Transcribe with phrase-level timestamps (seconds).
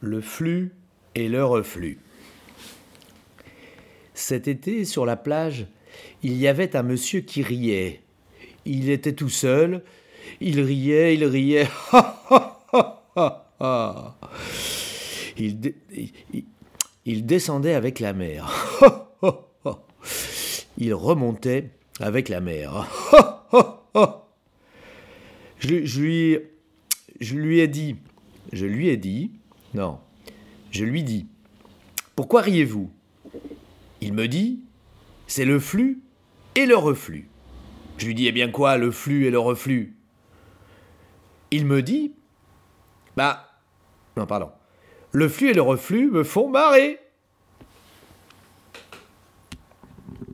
[0.00, 0.72] Le flux
[1.14, 1.98] et le reflux.
[4.14, 5.66] Cet été, sur la plage,
[6.22, 8.00] il y avait un monsieur qui riait.
[8.64, 9.82] Il était tout seul.
[10.40, 11.68] Il riait, il riait.
[15.38, 15.74] Il,
[17.04, 18.50] il descendait avec la mer.
[20.78, 21.70] il remontait
[22.00, 22.88] avec la mer.
[25.58, 26.38] je, je, lui,
[27.20, 27.96] je lui ai dit,
[28.52, 29.30] je lui ai dit,
[29.74, 30.00] non,
[30.70, 31.26] je lui dis,
[32.14, 32.90] pourquoi riez-vous?
[34.00, 34.60] Il me dit,
[35.26, 36.02] c'est le flux
[36.54, 37.28] et le reflux.
[37.98, 39.96] Je lui dis, eh bien quoi, le flux et le reflux?
[41.50, 42.14] Il me dit,
[43.16, 43.60] bah,
[44.16, 44.50] non, pardon,
[45.12, 46.98] le flux et le reflux me font marrer.